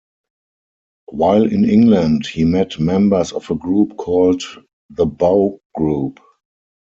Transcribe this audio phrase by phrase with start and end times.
[1.11, 4.41] While in England, he met members of a group called
[4.89, 6.19] the Bow Group.